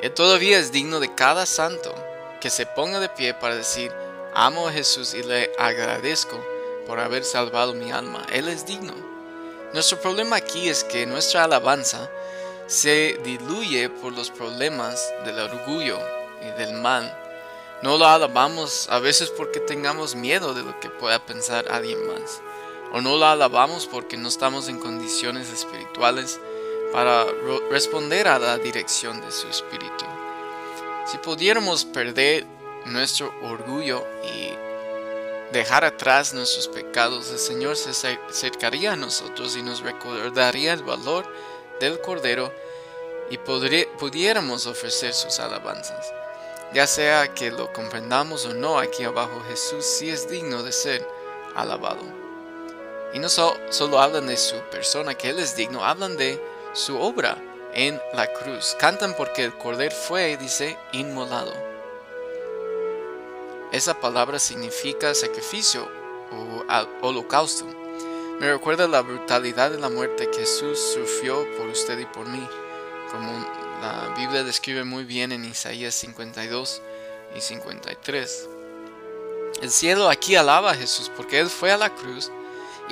Él 0.00 0.12
todavía 0.12 0.58
es 0.58 0.72
digno 0.72 1.00
de 1.00 1.14
cada 1.14 1.46
santo 1.46 1.94
que 2.42 2.50
se 2.50 2.66
ponga 2.66 2.98
de 2.98 3.08
pie 3.08 3.34
para 3.34 3.54
decir, 3.54 3.92
amo 4.34 4.66
a 4.66 4.72
Jesús 4.72 5.14
y 5.14 5.22
le 5.22 5.52
agradezco 5.58 6.44
por 6.88 6.98
haber 6.98 7.24
salvado 7.24 7.72
mi 7.72 7.92
alma. 7.92 8.26
Él 8.32 8.48
es 8.48 8.66
digno. 8.66 8.94
Nuestro 9.72 10.00
problema 10.00 10.36
aquí 10.36 10.68
es 10.68 10.82
que 10.82 11.06
nuestra 11.06 11.44
alabanza 11.44 12.10
se 12.66 13.20
diluye 13.22 13.88
por 13.88 14.12
los 14.12 14.30
problemas 14.30 15.10
del 15.24 15.38
orgullo 15.38 16.00
y 16.42 16.58
del 16.58 16.74
mal. 16.74 17.16
No 17.82 17.96
lo 17.96 18.06
alabamos 18.06 18.88
a 18.90 18.98
veces 18.98 19.30
porque 19.30 19.60
tengamos 19.60 20.16
miedo 20.16 20.52
de 20.52 20.64
lo 20.64 20.78
que 20.80 20.90
pueda 20.90 21.24
pensar 21.24 21.66
alguien 21.70 22.06
más 22.08 22.42
o 22.92 23.00
no 23.00 23.16
la 23.16 23.32
alabamos 23.32 23.86
porque 23.86 24.16
no 24.16 24.28
estamos 24.28 24.68
en 24.68 24.78
condiciones 24.78 25.50
espirituales 25.50 26.38
para 26.92 27.24
responder 27.70 28.28
a 28.28 28.38
la 28.38 28.58
dirección 28.58 29.20
de 29.22 29.32
su 29.32 29.48
espíritu. 29.48 30.11
Si 31.04 31.18
pudiéramos 31.18 31.84
perder 31.84 32.46
nuestro 32.86 33.34
orgullo 33.42 34.06
y 34.22 34.52
dejar 35.52 35.84
atrás 35.84 36.32
nuestros 36.32 36.68
pecados, 36.68 37.30
el 37.30 37.38
Señor 37.38 37.76
se 37.76 37.90
acercaría 38.30 38.92
a 38.92 38.96
nosotros 38.96 39.56
y 39.56 39.62
nos 39.62 39.80
recordaría 39.80 40.72
el 40.72 40.82
valor 40.82 41.26
del 41.80 42.00
Cordero 42.00 42.52
y 43.30 43.38
pudiéramos 43.38 44.66
ofrecer 44.66 45.12
sus 45.12 45.40
alabanzas. 45.40 46.12
Ya 46.72 46.86
sea 46.86 47.34
que 47.34 47.50
lo 47.50 47.72
comprendamos 47.72 48.46
o 48.46 48.54
no, 48.54 48.78
aquí 48.78 49.04
abajo 49.04 49.42
Jesús 49.48 49.84
sí 49.84 50.08
es 50.08 50.28
digno 50.28 50.62
de 50.62 50.72
ser 50.72 51.06
alabado. 51.54 52.02
Y 53.12 53.18
no 53.18 53.28
solo 53.28 54.00
hablan 54.00 54.28
de 54.28 54.36
su 54.36 54.56
persona, 54.70 55.14
que 55.14 55.30
Él 55.30 55.38
es 55.38 55.54
digno, 55.56 55.84
hablan 55.84 56.16
de 56.16 56.40
su 56.72 56.98
obra 56.98 57.36
en 57.74 58.00
la 58.14 58.32
cruz. 58.32 58.76
Cantan 58.78 59.14
porque 59.16 59.44
el 59.44 59.56
Cordero 59.56 59.94
fue, 59.94 60.36
dice, 60.36 60.76
inmolado. 60.92 61.52
Esa 63.72 63.98
palabra 63.98 64.38
significa 64.38 65.14
sacrificio 65.14 65.88
o 66.30 67.06
holocausto. 67.06 67.66
Me 68.38 68.50
recuerda 68.50 68.88
la 68.88 69.02
brutalidad 69.02 69.70
de 69.70 69.78
la 69.78 69.88
muerte 69.88 70.30
que 70.30 70.40
Jesús 70.40 70.78
sufrió 70.94 71.46
por 71.56 71.66
usted 71.68 71.98
y 71.98 72.06
por 72.06 72.26
mí, 72.26 72.46
como 73.10 73.32
la 73.80 74.14
Biblia 74.16 74.44
describe 74.44 74.84
muy 74.84 75.04
bien 75.04 75.32
en 75.32 75.44
Isaías 75.44 75.94
52 75.94 76.82
y 77.36 77.40
53. 77.40 78.48
El 79.62 79.70
cielo 79.70 80.10
aquí 80.10 80.34
alaba 80.34 80.72
a 80.72 80.74
Jesús 80.74 81.10
porque 81.16 81.38
Él 81.38 81.48
fue 81.48 81.70
a 81.70 81.76
la 81.76 81.90
cruz 81.94 82.30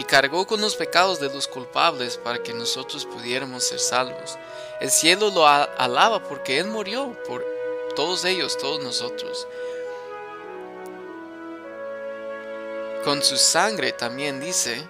y 0.00 0.04
cargó 0.04 0.46
con 0.46 0.62
los 0.62 0.76
pecados 0.76 1.20
de 1.20 1.28
los 1.28 1.46
culpables 1.46 2.16
para 2.16 2.42
que 2.42 2.54
nosotros 2.54 3.04
pudiéramos 3.04 3.64
ser 3.64 3.78
salvos. 3.78 4.38
El 4.80 4.90
cielo 4.90 5.28
lo 5.28 5.46
alaba 5.46 6.22
porque 6.26 6.58
Él 6.58 6.68
murió 6.68 7.14
por 7.28 7.44
todos 7.94 8.24
ellos, 8.24 8.56
todos 8.56 8.82
nosotros. 8.82 9.46
Con 13.04 13.22
su 13.22 13.36
sangre 13.36 13.92
también 13.92 14.40
dice, 14.40 14.88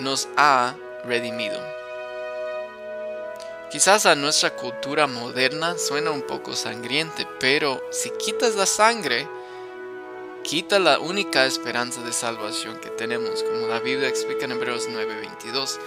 nos 0.00 0.28
ha 0.36 0.76
redimido. 1.04 1.58
Quizás 3.70 4.04
a 4.04 4.14
nuestra 4.16 4.54
cultura 4.54 5.06
moderna 5.06 5.78
suena 5.78 6.10
un 6.10 6.20
poco 6.20 6.54
sangriente, 6.54 7.26
pero 7.40 7.82
si 7.90 8.10
quitas 8.10 8.54
la 8.54 8.66
sangre, 8.66 9.26
quita 10.46 10.78
la 10.78 11.00
única 11.00 11.44
esperanza 11.44 12.02
de 12.02 12.12
salvación 12.12 12.78
que 12.78 12.90
tenemos, 12.90 13.42
como 13.42 13.66
la 13.66 13.80
Biblia 13.80 14.08
explica 14.08 14.44
en 14.44 14.52
Hebreos 14.52 14.86
9:22, 14.88 15.80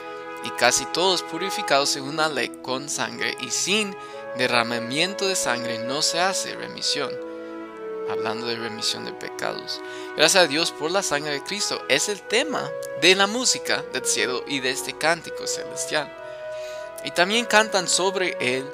y 0.44 0.50
casi 0.52 0.86
todos 0.88 1.24
purificados 1.24 1.90
según 1.90 2.18
la 2.18 2.28
ley 2.28 2.50
con 2.62 2.90
sangre, 2.90 3.38
y 3.40 3.52
sin 3.52 3.96
derramamiento 4.38 5.30
de 5.30 5.36
sangre 5.36 5.80
no 5.80 6.02
se 6.02 6.20
hace 6.20 6.56
remisión. 6.56 7.10
Hablando 8.10 8.48
de 8.48 8.58
remisión 8.58 9.06
de 9.06 9.14
pecados. 9.14 9.80
Gracias 10.18 10.44
a 10.44 10.48
Dios 10.48 10.72
por 10.72 10.92
la 10.92 11.04
sangre 11.04 11.32
de 11.32 11.44
Cristo. 11.44 11.82
Es 11.88 12.10
el 12.10 12.22
tema 12.24 12.70
de 13.02 13.16
la 13.16 13.28
música 13.28 13.86
del 13.94 14.04
cielo 14.04 14.44
y 14.48 14.60
de 14.60 14.72
este 14.72 14.98
cántico 14.98 15.46
celestial. 15.48 16.12
Y 17.06 17.12
también 17.12 17.46
cantan 17.46 17.88
sobre 17.88 18.36
el 18.42 18.66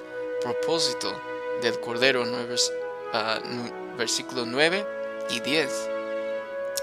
propósito 0.41 1.13
del 1.61 1.79
Cordero, 1.81 2.23
ah, 3.13 3.39
versículo 3.97 4.45
9 4.45 4.94
y 5.29 5.39
10. 5.39 5.89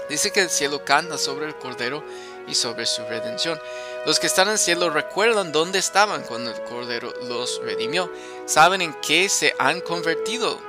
Dice 0.09 0.31
que 0.31 0.41
el 0.41 0.49
cielo 0.49 0.83
canta 0.83 1.17
sobre 1.17 1.45
el 1.45 1.55
Cordero 1.55 2.03
y 2.47 2.55
sobre 2.55 2.85
su 2.85 3.03
redención. 3.03 3.59
Los 4.05 4.19
que 4.19 4.27
están 4.27 4.47
en 4.47 4.53
el 4.53 4.59
cielo 4.59 4.89
recuerdan 4.89 5.51
dónde 5.51 5.79
estaban 5.79 6.23
cuando 6.23 6.51
el 6.51 6.61
Cordero 6.63 7.13
los 7.27 7.61
redimió. 7.63 8.11
Saben 8.45 8.81
en 8.81 8.93
qué 9.01 9.29
se 9.29 9.53
han 9.57 9.81
convertido 9.81 10.59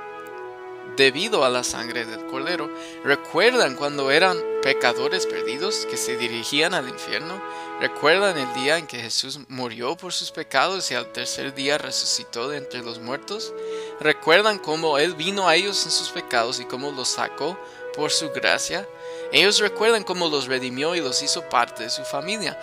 debido 0.95 1.43
a 1.43 1.49
la 1.49 1.63
sangre 1.63 2.05
del 2.05 2.25
Cordero. 2.27 2.69
Recuerdan 3.03 3.75
cuando 3.75 4.11
eran 4.11 4.37
pecadores 4.61 5.25
perdidos 5.25 5.85
que 5.89 5.97
se 5.97 6.17
dirigían 6.17 6.73
al 6.73 6.87
infierno. 6.87 7.41
Recuerdan 7.81 8.37
el 8.37 8.53
día 8.53 8.77
en 8.77 8.87
que 8.87 8.99
Jesús 8.99 9.39
murió 9.49 9.97
por 9.97 10.13
sus 10.13 10.31
pecados 10.31 10.89
y 10.91 10.95
al 10.95 11.11
tercer 11.11 11.53
día 11.53 11.77
resucitó 11.77 12.47
de 12.47 12.57
entre 12.57 12.81
los 12.81 12.99
muertos. 12.99 13.53
Recuerdan 13.99 14.59
cómo 14.59 14.97
Él 14.97 15.15
vino 15.15 15.47
a 15.47 15.55
ellos 15.55 15.85
en 15.85 15.91
sus 15.91 16.09
pecados 16.09 16.59
y 16.59 16.65
cómo 16.65 16.91
los 16.91 17.07
sacó 17.07 17.57
por 17.95 18.11
su 18.11 18.29
gracia. 18.31 18.87
Ellos 19.31 19.59
recuerdan 19.59 20.03
cómo 20.03 20.27
los 20.27 20.47
redimió 20.47 20.95
y 20.95 21.01
los 21.01 21.21
hizo 21.21 21.41
parte 21.49 21.83
de 21.83 21.89
su 21.89 22.03
familia. 22.03 22.59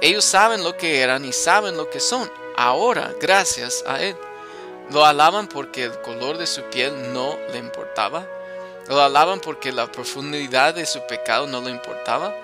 Ellos 0.00 0.24
saben 0.24 0.64
lo 0.64 0.76
que 0.76 1.00
eran 1.00 1.24
y 1.24 1.32
saben 1.32 1.76
lo 1.76 1.88
que 1.88 2.00
son 2.00 2.30
ahora 2.56 3.12
gracias 3.20 3.84
a 3.86 4.02
Él. 4.02 4.16
Lo 4.90 5.04
alaban 5.04 5.48
porque 5.48 5.84
el 5.84 6.00
color 6.02 6.36
de 6.38 6.46
su 6.46 6.62
piel 6.64 7.12
no 7.12 7.38
le 7.52 7.58
importaba. 7.58 8.26
Lo 8.88 9.00
alaban 9.00 9.40
porque 9.40 9.72
la 9.72 9.90
profundidad 9.90 10.74
de 10.74 10.84
su 10.84 11.06
pecado 11.06 11.46
no 11.46 11.60
le 11.60 11.70
importaba. 11.70 12.34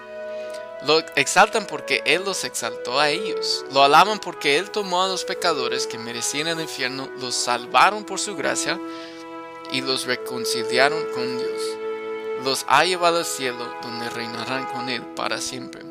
Lo 0.87 1.00
exaltan 1.16 1.66
porque 1.66 2.02
Él 2.04 2.23
los 2.25 2.44
exaltó 2.44 3.00
a 3.00 3.11
ellos. 3.11 3.64
Lo 3.73 3.82
alaban 3.82 4.20
porque 4.20 4.58
Él 4.58 4.70
tomó 4.70 5.02
a 5.02 5.08
los 5.08 5.25
pecadores 5.25 5.87
que 5.87 5.99
merecían 5.99 6.47
el 6.47 6.61
infierno, 6.61 7.08
los 7.18 7.35
salvaron 7.35 8.04
por 8.04 8.20
su 8.20 8.37
gracia 8.37 8.78
y 9.73 9.80
los 9.80 10.06
reconciliaron 10.06 11.04
con 11.12 11.38
Dios. 11.38 11.61
Los 12.44 12.64
ha 12.68 12.85
llevado 12.85 13.18
al 13.18 13.25
cielo 13.25 13.66
donde 13.82 14.08
reinarán 14.11 14.66
con 14.66 14.88
Él 14.88 15.02
para 15.16 15.40
siempre. 15.40 15.82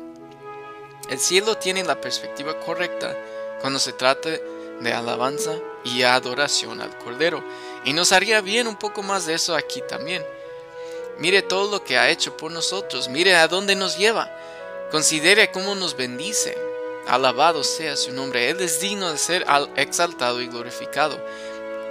El 1.10 1.18
cielo 1.18 1.56
tiene 1.56 1.84
la 1.84 2.00
perspectiva 2.00 2.58
correcta 2.60 3.16
cuando 3.60 3.78
se 3.78 3.92
trata 3.92 4.30
de 4.80 4.92
alabanza 4.92 5.52
y 5.84 6.02
adoración 6.02 6.80
al 6.80 6.96
Cordero. 6.98 7.42
Y 7.84 7.92
nos 7.92 8.12
haría 8.12 8.40
bien 8.40 8.66
un 8.66 8.76
poco 8.76 9.02
más 9.02 9.26
de 9.26 9.34
eso 9.34 9.54
aquí 9.54 9.82
también. 9.88 10.24
Mire 11.18 11.42
todo 11.42 11.70
lo 11.70 11.84
que 11.84 11.98
ha 11.98 12.10
hecho 12.10 12.36
por 12.36 12.52
nosotros. 12.52 13.08
Mire 13.08 13.34
a 13.34 13.48
dónde 13.48 13.74
nos 13.74 13.98
lleva. 13.98 14.30
Considere 14.90 15.50
cómo 15.50 15.74
nos 15.74 15.96
bendice. 15.96 16.56
Alabado 17.06 17.62
sea 17.62 17.96
su 17.96 18.12
nombre. 18.12 18.48
Él 18.48 18.60
es 18.60 18.80
digno 18.80 19.10
de 19.12 19.18
ser 19.18 19.44
exaltado 19.76 20.40
y 20.40 20.46
glorificado. 20.46 21.18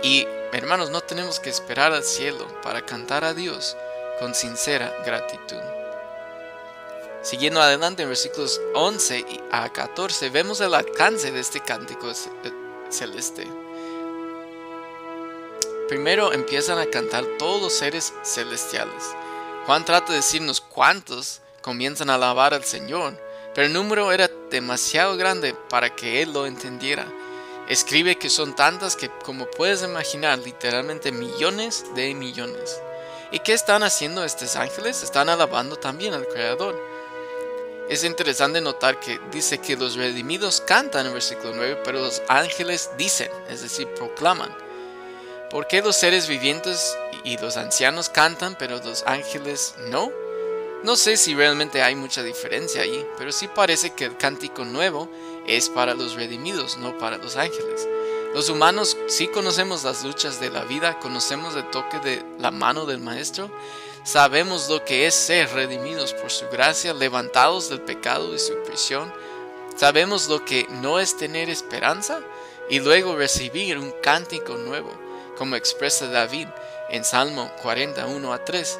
Y 0.02 0.28
hermanos, 0.52 0.90
no 0.90 1.02
tenemos 1.02 1.40
que 1.40 1.50
esperar 1.50 1.92
al 1.92 2.04
cielo 2.04 2.48
para 2.64 2.86
cantar 2.86 3.24
a 3.24 3.34
Dios 3.34 3.78
con 4.20 4.34
sincera 4.34 4.92
gratitud. 5.06 5.62
Siguiendo 7.22 7.62
adelante 7.62 8.04
en 8.04 8.10
versículos 8.10 8.62
11 8.74 9.26
a 9.52 9.72
14, 9.72 10.30
vemos 10.30 10.62
el 10.62 10.74
alcance 10.74 11.32
de 11.32 11.40
este 11.40 11.60
cántico 11.60 12.12
celeste. 12.90 13.48
Primero 15.88 16.34
empiezan 16.34 16.80
a 16.80 16.86
cantar 16.88 17.26
todos 17.38 17.62
los 17.62 17.74
seres 17.74 18.14
celestiales. 18.24 19.04
Juan 19.66 19.86
trata 19.86 20.12
de 20.12 20.18
decirnos 20.18 20.62
cuántos 20.62 21.42
comienzan 21.68 22.10
a 22.10 22.16
alabar 22.16 22.54
al 22.54 22.64
Señor, 22.64 23.14
pero 23.54 23.68
el 23.68 23.74
número 23.74 24.14
era 24.14 24.32
demasiado 24.50 25.18
grande 25.18 25.54
para 25.70 25.94
que 25.94 26.22
él 26.22 26.32
lo 26.32 26.46
entendiera. 26.46 27.06
Escribe 27.68 28.18
que 28.18 28.30
son 28.30 28.56
tantas 28.56 28.96
que, 28.96 29.10
como 29.26 29.52
puedes 29.52 29.84
imaginar, 29.84 30.40
literalmente 30.40 31.12
millones 31.12 31.84
de 31.94 32.14
millones. 32.14 32.82
¿Y 33.34 33.40
qué 33.40 33.52
están 33.52 33.84
haciendo 33.84 34.24
estos 34.24 34.56
ángeles? 34.56 35.04
Están 35.04 35.28
alabando 35.28 35.76
también 35.76 36.14
al 36.14 36.26
Creador. 36.30 36.74
Es 37.90 38.06
interesante 38.06 38.62
notar 38.62 39.02
que 39.02 39.20
dice 39.34 39.58
que 39.58 39.76
los 39.76 39.96
redimidos 39.98 40.62
cantan 40.62 41.06
en 41.06 41.12
versículo 41.12 41.52
9, 41.54 41.82
pero 41.84 42.00
los 42.00 42.22
ángeles 42.30 42.92
dicen, 42.98 43.30
es 43.50 43.62
decir, 43.62 43.90
proclaman. 43.90 44.56
¿Por 45.50 45.68
qué 45.68 45.82
los 45.82 45.98
seres 45.98 46.30
vivientes 46.30 46.98
y 47.26 47.38
los 47.38 47.58
ancianos 47.58 48.08
cantan, 48.08 48.56
pero 48.58 48.78
los 48.78 49.04
ángeles 49.06 49.76
no? 49.90 50.27
No 50.88 50.96
sé 50.96 51.18
si 51.18 51.36
realmente 51.36 51.82
hay 51.84 51.96
mucha 51.96 52.24
diferencia 52.24 52.82
allí, 52.82 53.06
pero 53.18 53.34
sí 53.34 53.50
parece 53.50 53.90
que 53.90 54.06
el 54.06 54.16
cántico 54.16 54.64
nuevo 54.64 55.10
es 55.46 55.68
para 55.68 55.94
los 55.94 56.14
redimidos, 56.14 56.78
no 56.78 56.98
para 56.98 57.18
los 57.18 57.36
ángeles. 57.36 57.86
Los 58.34 58.48
humanos 58.48 58.96
sí 59.08 59.28
conocemos 59.28 59.84
las 59.84 60.06
luchas 60.06 60.40
de 60.40 60.50
la 60.50 60.64
vida, 60.64 60.98
conocemos 61.00 61.58
el 61.58 61.70
toque 61.72 62.00
de 62.00 62.24
la 62.40 62.52
mano 62.52 62.86
del 62.86 63.00
Maestro, 63.00 63.52
Sabemos 64.06 64.70
lo 64.70 64.86
que 64.86 65.08
es 65.08 65.14
ser 65.14 65.50
redimidos 65.50 66.14
por 66.14 66.32
su 66.32 66.48
gracia, 66.48 66.94
levantados 66.94 67.68
del 67.68 67.82
pecado 67.82 68.34
y 68.34 68.40
su 68.40 68.54
prisión. 68.64 69.14
Sabemos 69.76 70.30
lo 70.30 70.46
que 70.46 70.68
no 70.70 71.02
es 71.02 71.18
tener 71.18 71.50
esperanza 71.50 72.22
y 72.70 72.80
luego 72.80 73.18
recibir 73.18 73.78
un 73.78 73.94
cántico 74.02 74.56
nuevo, 74.56 74.94
como 75.38 75.58
expresa 75.58 76.08
David 76.08 76.48
en 76.90 77.04
Salmo 77.04 77.52
41 77.62 78.32
a 78.32 78.46
3, 78.46 78.80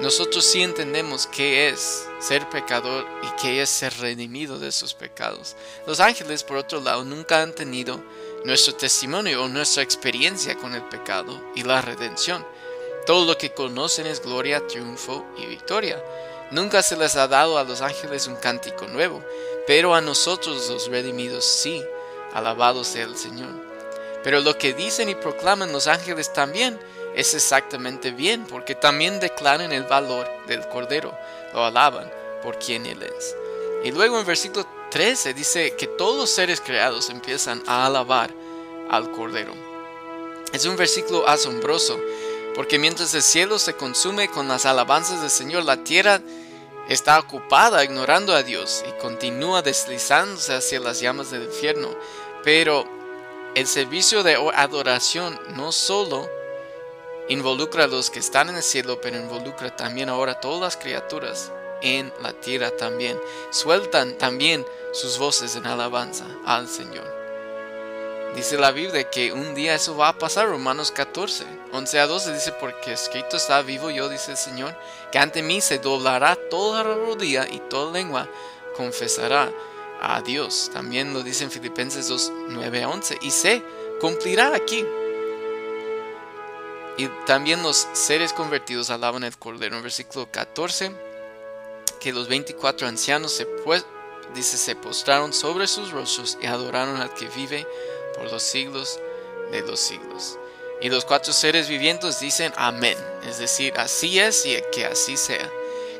Nosotros 0.00 0.44
sí 0.44 0.62
entendemos 0.62 1.28
qué 1.28 1.68
es 1.68 2.08
ser 2.18 2.48
pecador 2.50 3.06
y 3.22 3.40
qué 3.40 3.62
es 3.62 3.70
ser 3.70 3.96
redimido 3.98 4.58
de 4.58 4.72
sus 4.72 4.92
pecados. 4.92 5.54
Los 5.86 6.00
ángeles, 6.00 6.42
por 6.42 6.56
otro 6.56 6.80
lado, 6.80 7.04
nunca 7.04 7.40
han 7.40 7.54
tenido 7.54 8.02
nuestro 8.44 8.74
testimonio 8.74 9.44
o 9.44 9.48
nuestra 9.48 9.84
experiencia 9.84 10.56
con 10.56 10.74
el 10.74 10.82
pecado 10.82 11.40
y 11.54 11.62
la 11.62 11.80
redención. 11.80 12.44
Todo 13.06 13.24
lo 13.24 13.38
que 13.38 13.52
conocen 13.52 14.06
es 14.06 14.20
gloria, 14.20 14.66
triunfo 14.66 15.24
y 15.38 15.46
victoria. 15.46 16.02
Nunca 16.50 16.82
se 16.82 16.96
les 16.96 17.14
ha 17.16 17.28
dado 17.28 17.56
a 17.56 17.64
los 17.64 17.80
ángeles 17.80 18.26
un 18.26 18.36
cántico 18.36 18.86
nuevo, 18.88 19.22
pero 19.66 19.94
a 19.94 20.00
nosotros 20.00 20.68
los 20.68 20.88
redimidos 20.88 21.44
sí 21.44 21.82
alabado 22.32 22.82
sea 22.82 23.04
el 23.04 23.16
Señor. 23.16 23.50
Pero 24.24 24.40
lo 24.40 24.58
que 24.58 24.74
dicen 24.74 25.08
y 25.08 25.14
proclaman 25.14 25.72
los 25.72 25.86
ángeles 25.86 26.32
también 26.32 26.80
es 27.14 27.34
exactamente 27.34 28.10
bien, 28.10 28.46
porque 28.46 28.74
también 28.74 29.20
declaran 29.20 29.72
el 29.72 29.84
valor 29.84 30.28
del 30.46 30.66
Cordero, 30.68 31.16
lo 31.52 31.64
alaban 31.64 32.10
por 32.42 32.58
quien 32.58 32.86
Él 32.86 33.02
es. 33.02 33.36
Y 33.84 33.92
luego 33.92 34.18
en 34.18 34.26
versículo 34.26 34.66
13 34.90 35.34
dice 35.34 35.74
que 35.76 35.86
todos 35.86 36.16
los 36.16 36.30
seres 36.30 36.60
creados 36.60 37.10
empiezan 37.10 37.62
a 37.66 37.86
alabar 37.86 38.30
al 38.90 39.10
Cordero. 39.10 39.54
Es 40.52 40.64
un 40.66 40.76
versículo 40.76 41.28
asombroso, 41.28 41.98
porque 42.54 42.78
mientras 42.78 43.12
el 43.14 43.22
cielo 43.22 43.58
se 43.58 43.74
consume 43.74 44.28
con 44.28 44.46
las 44.48 44.66
alabanzas 44.66 45.20
del 45.20 45.30
Señor, 45.30 45.64
la 45.64 45.82
tierra 45.82 46.20
está 46.88 47.18
ocupada 47.18 47.82
ignorando 47.82 48.34
a 48.34 48.42
Dios 48.42 48.84
y 48.88 49.00
continúa 49.00 49.62
deslizándose 49.62 50.54
hacia 50.54 50.80
las 50.80 51.00
llamas 51.00 51.30
del 51.30 51.44
infierno. 51.44 51.88
Pero 52.44 52.86
el 53.54 53.66
servicio 53.66 54.22
de 54.22 54.36
adoración 54.54 55.40
no 55.56 55.72
solo 55.72 56.28
involucra 57.28 57.84
a 57.84 57.88
los 57.88 58.10
que 58.10 58.18
están 58.18 58.48
en 58.48 58.56
el 58.56 58.62
cielo, 58.62 59.00
pero 59.00 59.16
involucra 59.16 59.74
también 59.74 60.08
ahora 60.08 60.40
todas 60.40 60.60
las 60.60 60.76
criaturas 60.76 61.52
en 61.82 62.12
la 62.22 62.32
tierra 62.32 62.70
también. 62.70 63.18
Sueltan 63.50 64.16
también 64.18 64.64
sus 64.92 65.18
voces 65.18 65.56
en 65.56 65.66
alabanza 65.66 66.24
al 66.44 66.68
Señor. 66.68 67.04
Dice 68.34 68.58
la 68.58 68.72
Biblia 68.72 69.08
que 69.10 69.32
un 69.32 69.54
día 69.54 69.76
eso 69.76 69.96
va 69.96 70.08
a 70.08 70.18
pasar, 70.18 70.48
Romanos 70.48 70.90
14, 70.90 71.44
11 71.72 72.00
a 72.00 72.06
12 72.08 72.34
dice, 72.34 72.52
porque 72.52 72.92
escrito 72.92 73.36
está 73.36 73.62
vivo 73.62 73.90
yo, 73.90 74.08
dice 74.08 74.32
el 74.32 74.36
Señor, 74.36 74.74
que 75.12 75.18
ante 75.18 75.40
mí 75.40 75.60
se 75.60 75.78
doblará 75.78 76.34
toda 76.50 76.82
la 76.82 76.94
rodilla 76.94 77.46
y 77.48 77.60
toda 77.60 77.92
lengua 77.92 78.28
confesará 78.76 79.52
a 80.00 80.20
Dios. 80.20 80.70
También 80.72 81.14
lo 81.14 81.22
dice 81.22 81.44
en 81.44 81.50
Filipenses 81.50 82.08
2, 82.08 82.32
9 82.48 82.82
a 82.82 82.88
11. 82.88 83.18
Y 83.22 83.30
se 83.30 83.62
cumplirá 84.00 84.54
aquí. 84.54 84.84
Y 86.96 87.08
también 87.26 87.62
los 87.62 87.88
seres 87.92 88.32
convertidos 88.32 88.90
alaban 88.90 89.24
el 89.24 89.36
Cordero. 89.36 89.76
En 89.76 89.82
versículo 89.82 90.30
14, 90.30 90.92
que 92.00 92.12
los 92.12 92.28
24 92.28 92.86
ancianos 92.86 93.32
se, 93.32 93.46
dice, 94.34 94.56
se 94.56 94.76
postraron 94.76 95.32
sobre 95.32 95.66
sus 95.66 95.90
rostros 95.90 96.38
y 96.40 96.46
adoraron 96.46 97.00
al 97.00 97.12
que 97.14 97.28
vive 97.28 97.66
por 98.14 98.30
los 98.30 98.42
siglos 98.42 99.00
de 99.50 99.62
los 99.62 99.80
siglos. 99.80 100.38
Y 100.80 100.88
los 100.88 101.04
cuatro 101.04 101.32
seres 101.32 101.68
vivientes 101.68 102.20
dicen 102.20 102.52
amén, 102.56 102.98
es 103.26 103.38
decir, 103.38 103.72
así 103.76 104.18
es 104.18 104.44
y 104.44 104.56
que 104.72 104.84
así 104.84 105.16
sea. 105.16 105.50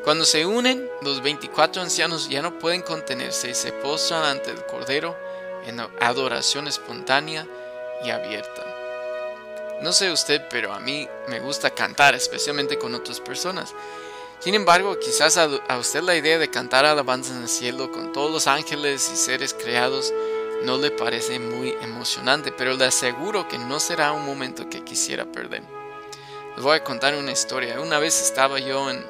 Cuando 0.05 0.27
se 0.27 0.45
unen, 0.45 0.91
los 1.01 1.23
24 1.23 1.81
ancianos 1.81 2.29
ya 2.29 2.43
no 2.43 2.59
pueden 2.59 2.83
contenerse 2.83 3.49
y 3.49 3.55
se 3.55 3.73
postran 3.73 4.25
ante 4.25 4.51
el 4.51 4.65
Cordero 4.67 5.17
en 5.67 5.81
adoración 6.01 6.69
espontánea 6.69 7.47
y 8.05 8.11
abierta. 8.11 8.74
No 9.83 9.93
sé 9.93 10.11
usted, 10.11 10.43
pero 10.51 10.73
a 10.73 10.81
mí 10.81 11.09
me 11.29 11.41
gusta 11.41 11.71
cantar, 11.71 12.15
especialmente 12.15 12.79
con 12.79 12.95
otras 12.95 13.21
personas. 13.21 13.75
Sin 14.41 14.55
embargo, 14.55 14.99
quizás 14.99 15.37
a, 15.37 15.79
usted 15.79 16.03
la 16.03 16.17
idea 16.17 16.39
de 16.39 16.51
cantar 16.51 16.85
alabanzas 16.85 17.37
en 17.37 17.43
el 17.43 17.49
cielo 17.49 17.91
con 17.91 18.13
todos 18.13 18.31
los 18.31 18.47
ángeles 18.47 19.11
y 19.13 19.17
seres 19.17 19.55
creados 19.55 20.13
no 20.65 20.79
le 20.79 20.91
parece 20.91 21.39
muy 21.39 21.75
emocionante, 21.81 22.53
pero 22.53 22.75
le 22.75 22.85
aseguro 22.85 23.49
que 23.49 23.59
no 23.59 23.81
será 23.81 24.13
un 24.13 24.25
momento 24.25 24.69
que 24.69 24.85
quisiera 24.85 25.25
perder. 25.25 25.63
Les 26.57 26.63
voy 26.63 26.77
a 26.77 26.85
contar 26.85 27.15
una 27.15 27.33
historia. 27.33 27.81
Una 27.81 27.99
vez 27.99 28.21
estaba 28.21 28.59
yo 28.59 28.91
en 28.91 29.05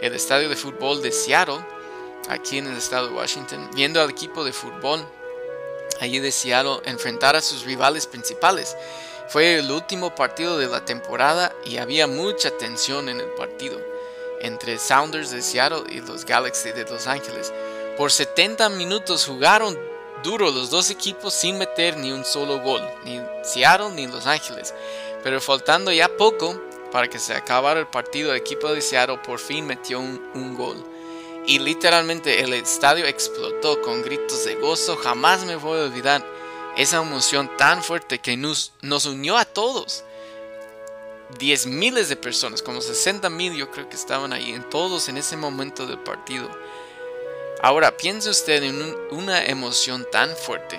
el 0.00 0.14
estadio 0.14 0.48
de 0.48 0.56
fútbol 0.56 1.02
de 1.02 1.12
Seattle, 1.12 1.64
aquí 2.28 2.58
en 2.58 2.66
el 2.66 2.76
estado 2.76 3.08
de 3.08 3.14
Washington, 3.14 3.70
viendo 3.74 4.00
al 4.00 4.10
equipo 4.10 4.44
de 4.44 4.52
fútbol 4.52 5.04
allí 6.00 6.18
de 6.18 6.30
Seattle 6.32 6.80
enfrentar 6.84 7.36
a 7.36 7.40
sus 7.40 7.64
rivales 7.64 8.06
principales. 8.06 8.76
Fue 9.28 9.56
el 9.56 9.70
último 9.70 10.14
partido 10.14 10.58
de 10.58 10.66
la 10.66 10.84
temporada 10.84 11.52
y 11.64 11.78
había 11.78 12.06
mucha 12.06 12.50
tensión 12.56 13.08
en 13.08 13.20
el 13.20 13.28
partido 13.30 13.80
entre 14.40 14.78
Sounders 14.78 15.30
de 15.30 15.40
Seattle 15.40 15.84
y 15.88 16.00
los 16.00 16.24
Galaxy 16.24 16.72
de 16.72 16.84
Los 16.84 17.06
Ángeles. 17.06 17.52
Por 17.96 18.12
70 18.12 18.68
minutos 18.70 19.24
jugaron 19.24 19.78
duro 20.22 20.50
los 20.50 20.70
dos 20.70 20.90
equipos 20.90 21.32
sin 21.32 21.58
meter 21.58 21.96
ni 21.96 22.12
un 22.12 22.24
solo 22.24 22.60
gol, 22.60 22.82
ni 23.04 23.20
Seattle 23.42 23.90
ni 23.90 24.06
Los 24.06 24.26
Ángeles. 24.26 24.74
Pero 25.22 25.40
faltando 25.40 25.90
ya 25.90 26.08
poco, 26.08 26.60
para 26.92 27.08
que 27.08 27.18
se 27.18 27.34
acabara 27.34 27.80
el 27.80 27.86
partido, 27.86 28.30
el 28.30 28.36
equipo 28.36 28.72
de 28.72 28.80
Seattle 28.80 29.18
por 29.24 29.38
fin 29.38 29.66
metió 29.66 30.00
un, 30.00 30.54
gol. 30.56 30.76
Y 31.46 31.58
literalmente 31.58 32.40
el 32.42 32.52
estadio 32.54 33.06
explotó 33.06 33.80
con 33.82 34.02
gritos 34.02 34.44
de 34.44 34.54
gozo. 34.54 34.96
Jamás 34.96 35.44
me 35.44 35.56
voy 35.56 35.80
a 35.80 35.84
olvidar 35.84 36.24
esa 36.76 36.98
emoción 36.98 37.50
tan 37.56 37.82
fuerte 37.82 38.18
que 38.18 38.36
nos, 38.36 38.72
unió 39.06 39.36
a 39.36 39.44
todos. 39.44 40.04
Diez 41.38 41.66
miles 41.66 42.08
de 42.08 42.16
personas, 42.16 42.62
como 42.62 42.80
60 42.80 43.28
mil 43.30 43.54
yo 43.54 43.70
creo 43.70 43.88
que 43.88 43.96
estaban 43.96 44.32
ahí, 44.32 44.52
en 44.52 44.68
todos 44.68 45.08
en 45.08 45.16
ese 45.16 45.36
momento 45.36 45.86
del 45.86 45.98
partido. 45.98 46.48
Ahora 47.62 47.96
piense 47.96 48.28
usted 48.28 48.62
en 48.62 48.96
una 49.10 49.44
emoción 49.44 50.06
tan 50.12 50.36
fuerte 50.36 50.78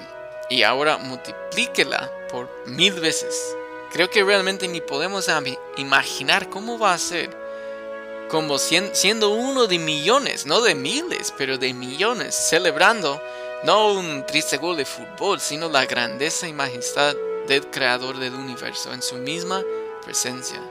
y 0.50 0.64
ahora 0.64 0.98
multiplíquela 0.98 2.12
por 2.30 2.50
mil 2.68 2.94
veces. 2.94 3.56
Creo 3.92 4.10
que 4.10 4.24
realmente 4.24 4.68
ni 4.68 4.82
podemos 4.82 5.30
imaginar 5.78 6.50
cómo 6.50 6.78
va 6.78 6.94
a 6.94 7.00
ser. 7.00 7.46
Como 8.30 8.58
siendo 8.58 9.30
uno 9.30 9.68
de 9.68 9.80
millones, 9.80 10.46
no 10.46 10.62
de 10.62 10.76
miles, 10.76 11.34
pero 11.38 11.58
de 11.58 11.74
millones, 11.74 12.36
celebrando 12.36 13.22
no 13.66 13.94
un 13.94 14.24
triste 14.28 14.58
gol 14.58 14.78
de 14.78 14.86
fútbol, 14.86 15.40
sino 15.40 15.70
la 15.70 15.86
grandeza 15.86 16.48
y 16.48 16.54
majestad 16.54 17.16
del 17.48 17.66
creador 17.72 18.20
del 18.20 18.36
universo 18.36 18.94
en 18.94 19.02
su 19.02 19.16
misma 19.16 19.64
presencia. 20.04 20.62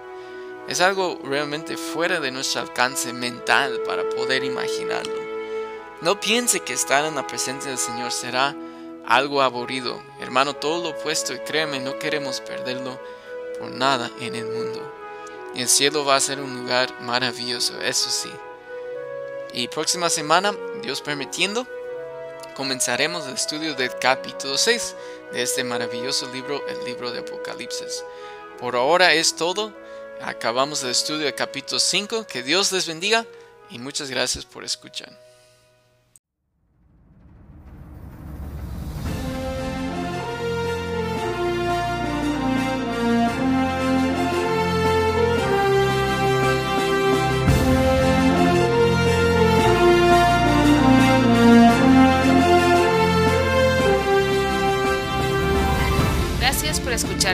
Es 0.69 0.81
algo 0.81 1.19
realmente 1.25 1.77
fuera 1.77 2.21
de 2.21 2.31
nuestro 2.31 2.61
alcance 2.61 3.13
mental 3.13 3.81
para 3.85 4.09
poder 4.11 4.45
imaginarlo. 4.45 5.13
No 6.03 6.21
piense 6.21 6.61
que 6.61 6.73
estar 6.73 7.05
en 7.05 7.17
la 7.17 7.27
presencia 7.27 7.71
del 7.71 7.79
Señor 7.79 8.13
será 8.13 8.55
algo 9.05 9.43
aburrido. 9.43 10.01
Hermano, 10.21 10.55
todo 10.55 10.85
lo 10.85 10.91
opuesto 10.91 11.35
y 11.35 11.41
créeme, 11.41 11.81
no 11.81 11.99
queremos 11.99 12.41
perderlo 12.41 13.01
por 13.59 13.73
nada 13.73 14.09
en 14.21 14.37
el 14.37 14.47
mundo. 14.47 14.81
El 15.57 15.69
cielo 15.69 16.05
va 16.05 16.15
a 16.15 16.21
ser 16.21 16.41
un 16.41 16.63
lugar 16.63 17.01
maravilloso, 17.01 17.81
eso 17.81 18.09
sí. 18.09 18.31
Y 19.53 19.69
próxima 19.69 20.11
semana, 20.11 20.55
Dios 20.83 21.01
permitiendo, 21.01 21.67
comenzaremos 22.55 23.27
el 23.27 23.35
estudio 23.35 23.75
del 23.75 23.91
capítulo 23.99 24.57
6 24.57 24.97
de 25.33 25.43
este 25.43 25.65
maravilloso 25.65 26.33
libro, 26.33 26.67
el 26.69 26.85
libro 26.85 27.11
de 27.11 27.21
Apocalipsis. 27.21 28.05
Por 28.59 28.77
ahora 28.77 29.13
es 29.13 29.35
todo. 29.37 29.73
Acabamos 30.23 30.83
el 30.85 30.91
estudio 30.91 31.25
del 31.25 31.35
capítulo 31.35 31.81
5. 31.81 32.27
Que 32.27 32.43
Dios 32.43 32.73
les 32.73 32.87
bendiga 32.87 33.27
y 33.71 33.79
muchas 33.79 34.11
gracias 34.11 34.45
por 34.45 34.65
escuchar. 34.65 35.11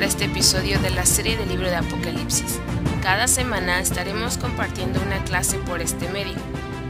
Escuchar 0.01 0.03
este 0.03 0.25
episodio 0.25 0.79
de 0.81 0.91
la 0.91 1.05
serie 1.05 1.37
del 1.37 1.49
libro 1.49 1.69
de 1.69 1.77
Apocalipsis. 1.77 2.59
Cada 3.03 3.27
semana 3.29 3.81
estaremos 3.81 4.39
compartiendo 4.39 5.01
una 5.01 5.23
clase 5.25 5.59
por 5.59 5.81
este 5.81 6.09
medio. 6.09 6.37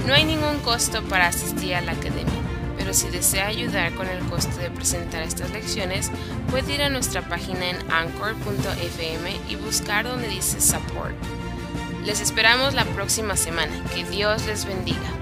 No 0.06 0.14
hay 0.14 0.24
ningún 0.24 0.58
costo 0.60 1.02
para 1.02 1.26
asistir 1.26 1.74
a 1.74 1.80
la 1.80 1.92
academia, 1.92 2.40
pero 2.76 2.94
si 2.94 3.08
desea 3.08 3.46
ayudar 3.46 3.94
con 3.94 4.08
el 4.08 4.20
costo 4.26 4.56
de 4.58 4.70
presentar 4.70 5.22
estas 5.22 5.50
lecciones, 5.50 6.10
puede 6.50 6.74
ir 6.74 6.82
a 6.82 6.88
nuestra 6.88 7.22
página 7.22 7.70
en 7.70 7.76
anchor.fm 7.90 9.40
y 9.48 9.56
buscar 9.56 10.04
donde 10.04 10.28
dice 10.28 10.60
Support. 10.60 11.14
Les 12.04 12.20
esperamos 12.20 12.74
la 12.74 12.84
próxima 12.84 13.36
semana. 13.36 13.72
Que 13.94 14.04
Dios 14.04 14.46
les 14.46 14.64
bendiga. 14.64 15.19